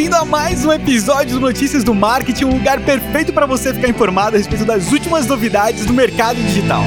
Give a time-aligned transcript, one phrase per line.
[0.00, 3.86] bem-vindo a mais um episódio do Notícias do Marketing, um lugar perfeito para você ficar
[3.86, 6.82] informado a respeito das últimas novidades do mercado digital.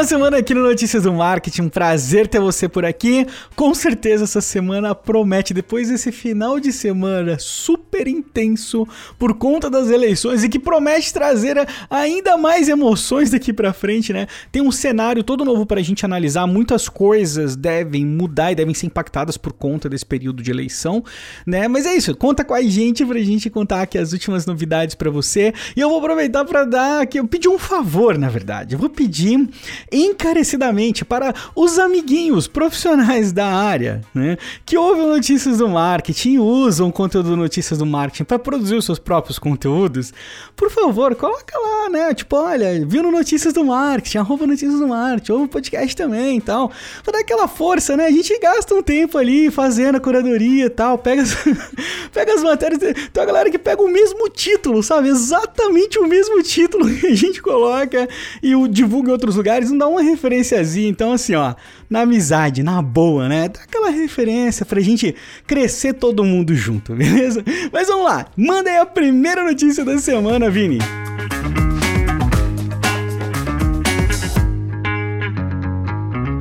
[0.00, 1.60] Uma semana aqui no Notícias do Marketing.
[1.62, 3.26] Um prazer ter você por aqui.
[3.54, 8.88] Com certeza essa semana promete, depois desse final de semana super intenso
[9.18, 14.26] por conta das eleições e que promete trazer ainda mais emoções daqui para frente, né?
[14.50, 16.46] Tem um cenário todo novo para a gente analisar.
[16.46, 21.04] Muitas coisas devem mudar e devem ser impactadas por conta desse período de eleição,
[21.46, 21.68] né?
[21.68, 22.16] Mas é isso.
[22.16, 25.52] Conta com a gente pra gente contar aqui as últimas novidades para você.
[25.76, 29.46] E eu vou aproveitar para dar aqui, eu pedi um favor, na verdade vou pedir
[29.92, 36.90] encarecidamente para os amiguinhos profissionais da área, né, que ouvem notícias do marketing e usam
[36.90, 40.12] conteúdo do notícias do marketing para produzir os seus próprios conteúdos,
[40.56, 42.14] por favor, coloca lá, né?
[42.14, 46.38] Tipo, olha, viu no Notícias do Marketing, arroba Notícias do Marketing, ouve o podcast também
[46.38, 46.70] e tal.
[47.02, 48.06] Pra dar aquela força, né?
[48.06, 51.34] A gente gasta um tempo ali fazendo a curadoria e tal, pega as,
[52.12, 52.80] pega as matérias.
[52.82, 55.08] Então a galera que pega o mesmo título, sabe?
[55.08, 58.08] Exatamente o mesmo título que a gente coloca
[58.42, 60.88] e o divulga em outros lugares, dá uma referenciazinha.
[60.88, 61.54] Então, assim, ó,
[61.88, 63.48] na amizade, na boa, né?
[63.48, 65.14] Dá aquela referência pra gente
[65.46, 67.42] crescer todo mundo junto, beleza?
[67.72, 70.78] Mas vamos lá, manda aí a primeira notícia da semana, Vini.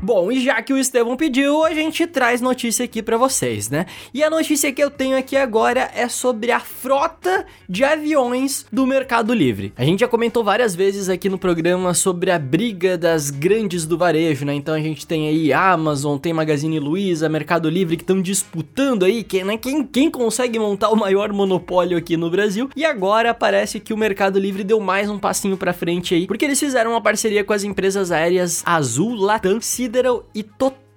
[0.09, 3.85] Bom, e já que o Estevão pediu, a gente traz notícia aqui para vocês, né?
[4.11, 8.87] E a notícia que eu tenho aqui agora é sobre a frota de aviões do
[8.87, 9.71] Mercado Livre.
[9.77, 13.99] A gente já comentou várias vezes aqui no programa sobre a briga das grandes do
[13.99, 14.55] varejo, né?
[14.55, 19.23] Então a gente tem aí Amazon, tem Magazine Luiza, Mercado Livre que estão disputando aí
[19.23, 19.57] quem, né?
[19.57, 22.67] quem, quem consegue montar o maior monopólio aqui no Brasil.
[22.75, 26.45] E agora parece que o Mercado Livre deu mais um passinho para frente aí, porque
[26.45, 30.88] eles fizeram uma parceria com as empresas aéreas Azul, Latam, Cida Federal e Total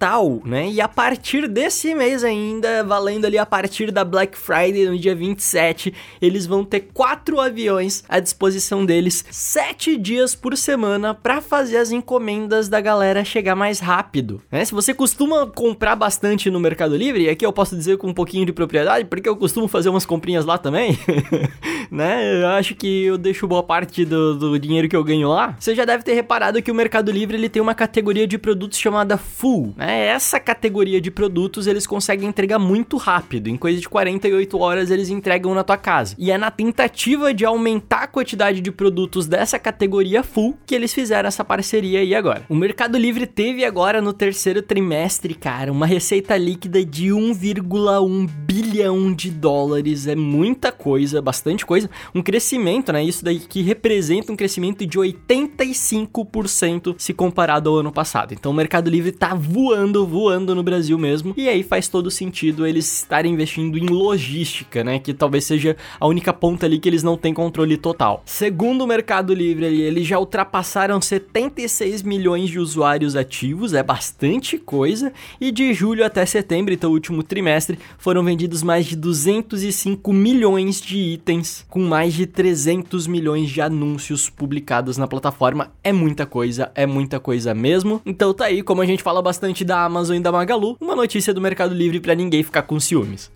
[0.44, 0.68] né?
[0.68, 5.14] E a partir desse mês ainda, valendo ali a partir da Black Friday no dia
[5.14, 11.76] 27, eles vão ter quatro aviões à disposição deles, sete dias por semana, para fazer
[11.76, 14.64] as encomendas da galera chegar mais rápido, né?
[14.64, 18.44] Se você costuma comprar bastante no Mercado Livre, aqui eu posso dizer com um pouquinho
[18.44, 20.98] de propriedade, porque eu costumo fazer umas comprinhas lá também,
[21.92, 22.42] né?
[22.42, 25.54] Eu acho que eu deixo boa parte do, do dinheiro que eu ganho lá.
[25.60, 28.78] Você já deve ter reparado que o Mercado Livre ele tem uma categoria de produtos
[28.78, 29.91] chamada Full, né?
[29.92, 30.06] Né?
[30.06, 35.10] Essa categoria de produtos eles conseguem entregar muito rápido, em coisa de 48 horas eles
[35.10, 36.14] entregam na tua casa.
[36.18, 40.94] E é na tentativa de aumentar a quantidade de produtos dessa categoria full que eles
[40.94, 42.44] fizeram essa parceria aí agora.
[42.48, 49.12] O Mercado Livre teve agora no terceiro trimestre, cara, uma receita líquida de 1,1 bilhão
[49.12, 50.06] de dólares.
[50.06, 51.90] É muita coisa, bastante coisa.
[52.14, 53.04] Um crescimento, né?
[53.04, 58.32] Isso daí que representa um crescimento de 85% se comparado ao ano passado.
[58.32, 61.34] Então o Mercado Livre tá voando voando, no Brasil mesmo.
[61.36, 64.98] E aí faz todo sentido eles estarem investindo em logística, né?
[64.98, 68.22] Que talvez seja a única ponta ali que eles não têm controle total.
[68.24, 74.58] Segundo o Mercado Livre ali, eles já ultrapassaram 76 milhões de usuários ativos, é bastante
[74.58, 75.12] coisa.
[75.40, 80.98] E de julho até setembro, então último trimestre, foram vendidos mais de 205 milhões de
[80.98, 85.72] itens, com mais de 300 milhões de anúncios publicados na plataforma.
[85.82, 88.00] É muita coisa, é muita coisa mesmo.
[88.04, 90.94] Então tá aí, como a gente fala bastante da da Amazon e da Magalu, uma
[90.94, 93.32] notícia do Mercado Livre para ninguém ficar com ciúmes.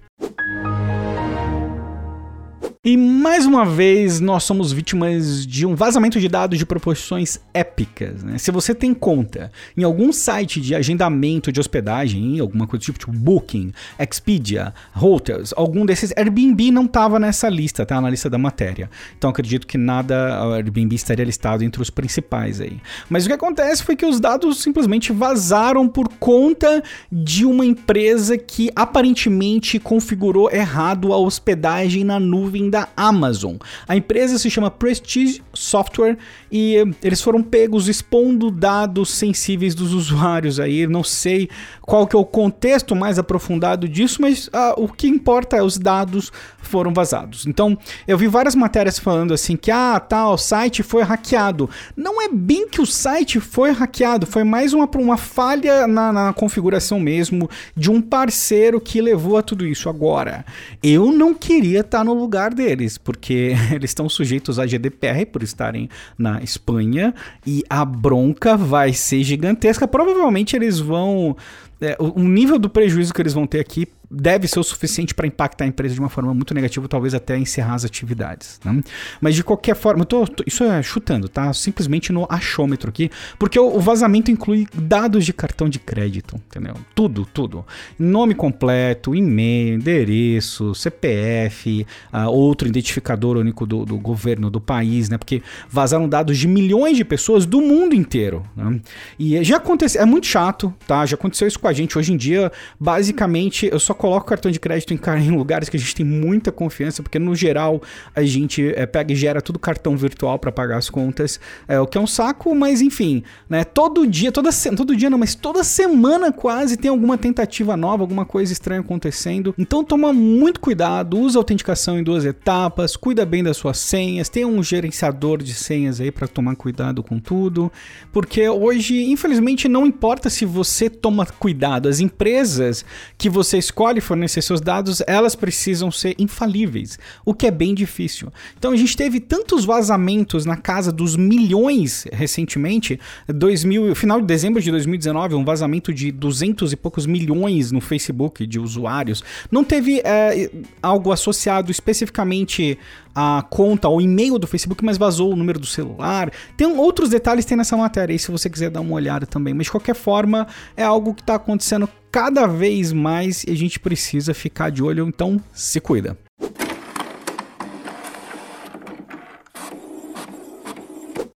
[2.89, 8.23] E mais uma vez nós somos vítimas de um vazamento de dados de proporções épicas.
[8.23, 8.39] Né?
[8.39, 13.11] Se você tem conta em algum site de agendamento de hospedagem, alguma coisa tipo, tipo
[13.11, 18.01] Booking, Expedia, Hotels, algum desses, Airbnb não estava nessa lista, tá?
[18.01, 18.89] Na lista da matéria.
[19.19, 22.81] Então acredito que nada, Airbnb estaria listado entre os principais aí.
[23.11, 26.81] Mas o que acontece foi que os dados simplesmente vazaram por conta
[27.11, 33.57] de uma empresa que aparentemente configurou errado a hospedagem na nuvem da Amazon.
[33.87, 36.17] A empresa se chama Prestige Software
[36.51, 40.87] e eles foram pegos expondo dados sensíveis dos usuários aí.
[40.87, 41.49] Não sei
[41.83, 45.78] qual que é o contexto mais aprofundado disso, mas uh, o que importa é os
[45.78, 47.47] dados foram vazados.
[47.47, 51.71] Então, eu vi várias matérias falando assim que ah, tá, o site foi hackeado.
[51.97, 56.33] Não é bem que o site foi hackeado, foi mais uma, uma falha na, na
[56.33, 59.89] configuração mesmo de um parceiro que levou a tudo isso.
[59.89, 60.45] Agora,
[60.83, 65.42] eu não queria estar no lugar dele deles, porque eles estão sujeitos à GDPR por
[65.42, 67.15] estarem na Espanha
[67.47, 69.86] e a bronca vai ser gigantesca.
[69.86, 71.36] Provavelmente eles vão
[71.80, 75.27] é, o nível do prejuízo que eles vão ter aqui deve ser o suficiente para
[75.27, 78.61] impactar a empresa de uma forma muito negativa, talvez até encerrar as atividades.
[78.65, 78.83] Né?
[79.21, 81.53] Mas de qualquer forma, tô, tô, isso é chutando, tá?
[81.53, 86.75] Simplesmente no achômetro aqui, porque o, o, vazamento inclui dados de cartão de crédito, entendeu?
[86.95, 87.65] Tudo, tudo.
[87.99, 95.09] Nome completo, e-mail, endereço, CPF, uh, ah, outro identificador único do, do, governo do país,
[95.09, 95.19] né?
[95.19, 98.45] Porque vazaram dados de milhões de pessoas do mundo inteiro.
[98.57, 98.81] Né?
[99.19, 101.05] E já aconteceu, é muito chato, tá?
[101.07, 101.99] Já aconteceu isso com a gente.
[101.99, 105.81] Hoje em dia, basicamente, eu só coloco cartão de crédito em, em lugares que a
[105.81, 107.83] gente tem muita confiança, porque no geral
[108.15, 111.87] a gente é, pega e gera tudo cartão virtual para pagar as contas, é, o
[111.87, 113.65] que é um saco, mas enfim, né?
[113.65, 118.25] Todo dia, toda todo dia não, mas toda semana quase tem alguma tentativa nova, alguma
[118.25, 119.54] coisa estranha acontecendo.
[119.59, 124.45] Então toma muito cuidado, usa autenticação em duas etapas, cuida bem das suas senhas, tem
[124.45, 127.71] um gerenciador de senhas aí para tomar cuidado com tudo,
[128.13, 132.84] porque hoje, infelizmente, não importa se você toma cuidado, as empresas
[133.16, 138.33] que você escolhe fornecer seus dados, elas precisam ser infalíveis, o que é bem difícil.
[138.59, 142.98] Então a gente teve tantos vazamentos na casa dos milhões recentemente,
[143.28, 148.47] 2000, final de dezembro de 2019, um vazamento de 200 e poucos milhões no Facebook
[148.47, 149.22] de usuários.
[149.50, 150.50] Não teve é,
[150.83, 152.78] algo associado especificamente
[153.15, 156.30] à conta ou e-mail do Facebook, mas vazou o número do celular.
[156.56, 159.54] Tem outros detalhes tem nessa matéria aí, se você quiser dar uma olhada também.
[159.54, 160.47] Mas de qualquer forma,
[160.77, 165.07] é algo que está acontecendo cada vez mais e a gente precisa ficar de olho,
[165.07, 166.16] então se cuida.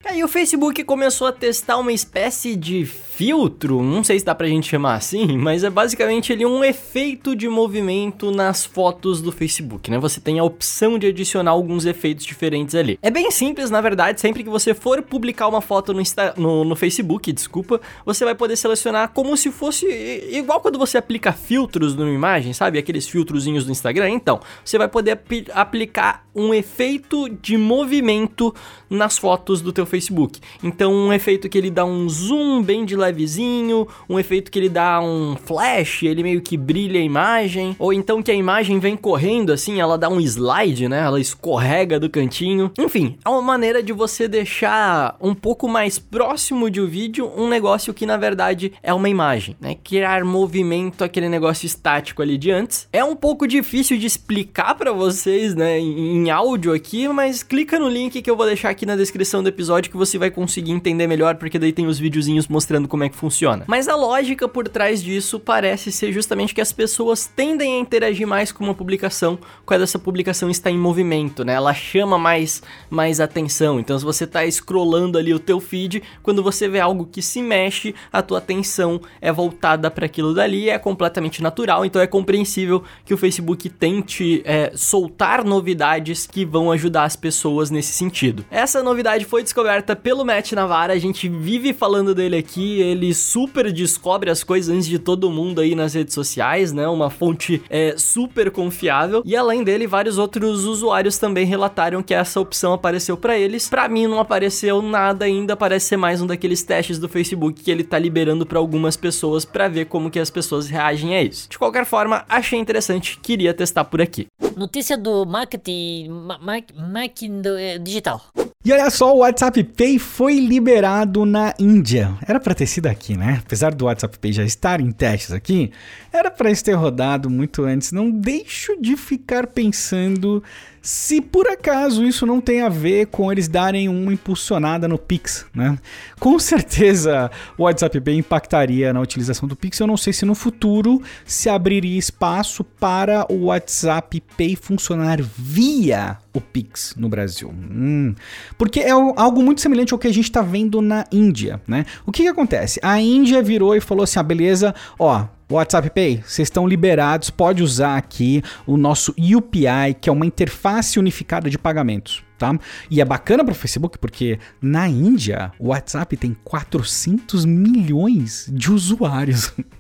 [0.06, 2.85] Aí o Facebook começou a testar uma espécie de
[3.18, 7.36] filtro, não sei se dá pra gente chamar assim, mas é basicamente ele um efeito
[7.36, 9.98] de movimento nas fotos do Facebook, né?
[9.98, 13.00] Você tem a opção de adicionar alguns efeitos diferentes ali.
[13.02, 16.64] É bem simples, na verdade, sempre que você for publicar uma foto no, Insta no,
[16.64, 19.88] no Facebook, desculpa, você vai poder selecionar como se fosse
[20.31, 22.78] igual quando você aplica filtros numa imagem, sabe?
[22.78, 24.12] Aqueles filtrozinhos do Instagram.
[24.12, 28.54] Então, você vai poder ap aplicar um efeito de movimento
[28.88, 30.40] nas fotos do teu Facebook.
[30.64, 34.69] Então, um efeito que ele dá um zoom bem de levezinho, um efeito que ele
[34.69, 38.95] dá um flash, ele meio que brilha a imagem, ou então que a imagem vem
[38.95, 41.00] correndo assim, ela dá um slide, né?
[41.00, 42.71] Ela escorrega do cantinho.
[42.77, 47.48] Enfim, é uma maneira de você deixar um pouco mais próximo de um vídeo um
[47.48, 49.75] negócio que na verdade é uma imagem, né?
[49.83, 52.88] Criar movimento, aquele negócio estático ali de antes.
[52.92, 57.88] É um pouco difícil de explicar para vocês, né, em, áudio aqui, mas clica no
[57.88, 61.07] link que eu vou deixar aqui na descrição do episódio que você vai conseguir entender
[61.07, 63.63] melhor, porque daí tem os videozinhos mostrando como como é que funciona.
[63.67, 68.27] Mas a lógica por trás disso parece ser justamente que as pessoas tendem a interagir
[68.27, 71.53] mais com uma publicação quando essa publicação está em movimento, né?
[71.53, 73.79] Ela chama mais, mais atenção.
[73.79, 77.39] Então, se você está scrollando ali o teu feed, quando você vê algo que se
[77.44, 81.85] mexe, a tua atenção é voltada para aquilo dali, é completamente natural.
[81.85, 87.69] Então, é compreensível que o Facebook tente é, soltar novidades que vão ajudar as pessoas
[87.69, 88.44] nesse sentido.
[88.49, 93.72] Essa novidade foi descoberta pelo Matt Navarra, a gente vive falando dele aqui, ele super
[93.72, 96.88] descobre as coisas antes de todo mundo aí nas redes sociais, né?
[96.88, 99.22] Uma fonte é, super confiável.
[99.25, 103.69] E além dele, vários outros usuários também relataram que essa opção apareceu para eles.
[103.69, 107.72] Para mim não apareceu nada ainda, parece ser mais um daqueles testes do Facebook que
[107.72, 111.50] ele tá liberando para algumas pessoas para ver como que as pessoas reagem a isso.
[111.50, 114.28] De qualquer forma, achei interessante, queria testar por aqui.
[114.56, 116.40] Notícia do marketing, ma
[116.74, 118.21] marketing eh, digital.
[118.68, 122.18] E olha só, o WhatsApp Pay foi liberado na Índia.
[122.28, 123.40] Era para ter sido aqui, né?
[123.45, 125.71] Apesar do WhatsApp Pay já estar em testes aqui,
[126.12, 127.94] era para isso ter rodado muito antes.
[127.94, 130.44] Não deixo de ficar pensando
[130.88, 135.45] se por acaso isso não tem a ver com eles darem uma impulsionada no Pix,
[135.54, 135.78] né?
[136.18, 139.80] Com certeza o WhatsApp Pay impactaria na utilização do Pix.
[139.81, 146.19] Eu não sei se no futuro se abriria espaço para o WhatsApp Pay funcionar via
[146.33, 147.50] o Pix no Brasil.
[147.50, 148.16] Hum.
[148.57, 151.85] Porque é algo muito semelhante ao que a gente está vendo na Índia, né?
[152.06, 152.80] O que, que acontece?
[152.81, 157.64] A Índia virou e falou assim: ah, beleza, ó, WhatsApp Pay, vocês estão liberados, pode
[157.64, 162.23] usar aqui o nosso UPI, que é uma interface unificada de pagamentos.
[162.37, 162.57] Tá?
[162.92, 168.71] E é bacana para o Facebook porque na Índia o WhatsApp tem 400 milhões de
[168.71, 169.54] usuários.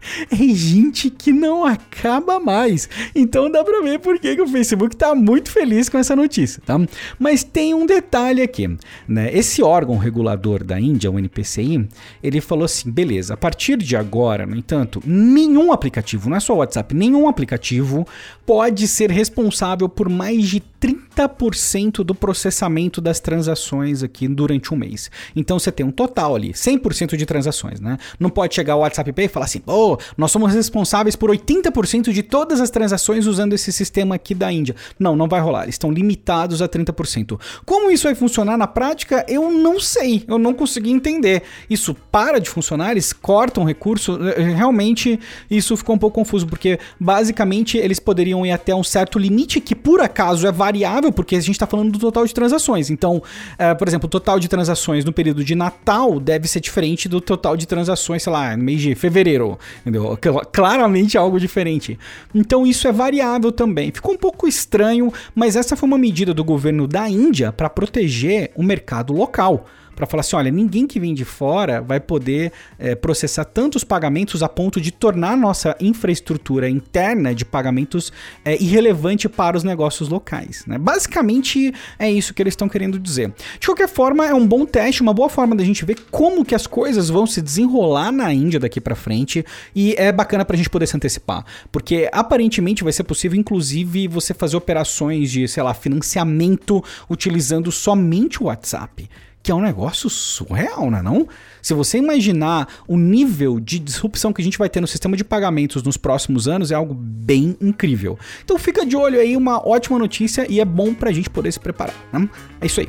[0.30, 2.88] é gente que não acaba mais.
[3.14, 6.78] Então dá pra ver por que, o Facebook tá muito feliz com essa notícia, tá?
[7.18, 8.68] Mas tem um detalhe aqui,
[9.06, 9.30] né?
[9.36, 11.88] Esse órgão regulador da Índia, o NPCI,
[12.22, 16.54] ele falou assim: beleza, a partir de agora, no entanto, nenhum aplicativo, não é só
[16.54, 18.06] o WhatsApp, nenhum aplicativo
[18.46, 25.10] pode ser responsável por mais de 30% do processamento das transações aqui durante um mês.
[25.36, 27.98] Então você tem um total ali, 100% de transações, né?
[28.18, 32.12] Não pode chegar o WhatsApp Pay e falar assim, oh, nós somos responsáveis por 80%
[32.12, 34.74] de todas as transações usando esse sistema aqui da Índia.
[34.98, 35.64] Não, não vai rolar.
[35.64, 37.38] Eles estão limitados a 30%.
[37.64, 40.24] Como isso vai funcionar na prática, eu não sei.
[40.26, 41.42] Eu não consegui entender.
[41.68, 44.18] Isso para de funcionar, eles cortam recurso.
[44.22, 45.18] Eh, Realmente,
[45.50, 49.74] isso ficou um pouco confuso, porque basicamente eles poderiam ir até um certo limite que
[49.74, 52.90] por acaso é variável, porque a gente está falando do total de transações.
[52.90, 53.20] Então,
[53.58, 57.20] eh, por exemplo, o total de transações no período de Natal deve ser diferente do
[57.20, 59.58] total de transações, sei lá, no mês de fevereiro.
[59.80, 60.16] Entendeu?
[60.22, 61.98] Cl- Claramente algo diferente.
[62.32, 63.90] Então, isso é variável também.
[63.90, 68.52] Ficou um pouco estranho, mas essa foi uma medida do governo da Índia para proteger
[68.54, 69.66] o mercado local
[70.00, 74.42] para falar assim, olha, ninguém que vem de fora vai poder eh, processar tantos pagamentos
[74.42, 78.10] a ponto de tornar nossa infraestrutura interna de pagamentos
[78.42, 80.64] eh, irrelevante para os negócios locais.
[80.66, 80.78] Né?
[80.78, 83.30] Basicamente é isso que eles estão querendo dizer.
[83.58, 86.54] De qualquer forma, é um bom teste, uma boa forma da gente ver como que
[86.54, 89.44] as coisas vão se desenrolar na Índia daqui para frente
[89.76, 94.08] e é bacana para a gente poder se antecipar, porque aparentemente vai ser possível, inclusive,
[94.08, 99.06] você fazer operações de, sei lá, financiamento utilizando somente o WhatsApp
[99.42, 101.26] que é um negócio surreal, né não?
[101.62, 105.24] Se você imaginar o nível de disrupção que a gente vai ter no sistema de
[105.24, 108.18] pagamentos nos próximos anos, é algo bem incrível.
[108.44, 111.60] Então fica de olho aí, uma ótima notícia e é bom pra gente poder se
[111.60, 112.28] preparar, né?
[112.60, 112.86] É isso aí.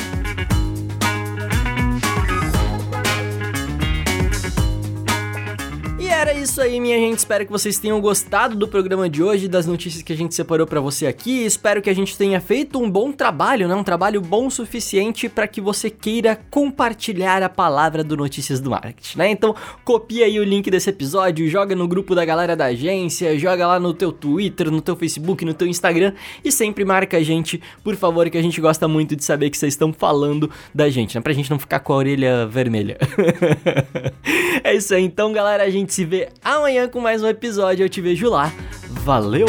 [6.22, 7.18] Era isso aí, minha gente.
[7.18, 10.68] Espero que vocês tenham gostado do programa de hoje, das notícias que a gente separou
[10.68, 11.44] pra você aqui.
[11.44, 13.74] Espero que a gente tenha feito um bom trabalho, né?
[13.74, 18.70] Um trabalho bom o suficiente para que você queira compartilhar a palavra do Notícias do
[18.70, 19.32] Marketing, né?
[19.32, 23.66] Então, copia aí o link desse episódio, joga no grupo da galera da agência, joga
[23.66, 26.13] lá no teu Twitter, no teu Facebook, no teu Instagram
[26.46, 29.58] e sempre marca a gente, por favor, que a gente gosta muito de saber que
[29.58, 31.22] vocês estão falando da gente, né?
[31.22, 33.00] Pra gente não ficar com a orelha vermelha.
[34.63, 37.86] é isso aí, então, galera, a gente se vê amanhã com mais um episódio.
[37.86, 38.51] Eu te vejo lá.
[38.89, 39.48] Valeu!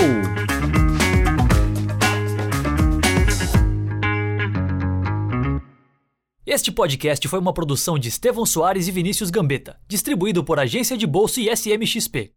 [6.46, 11.06] Este podcast foi uma produção de Estevão Soares e Vinícius Gambetta, distribuído por Agência de
[11.06, 12.32] Bolsa e SMXP.